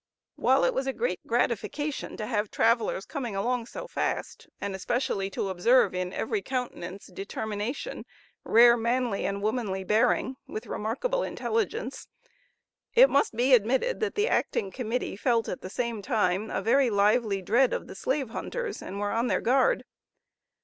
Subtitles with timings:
[0.35, 5.29] While it was a great gratification to have travelers coming along so fast, and especially
[5.29, 8.05] to observe in every countenance, determination,
[8.43, 12.07] rare manly and womanly bearing, with remarkable intelligence,
[12.95, 16.89] it must be admitted, that the acting committee felt at the same time, a very
[16.89, 19.83] lively dread of the slave hunters, and were on their guard.